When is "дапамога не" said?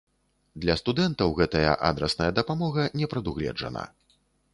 2.39-3.11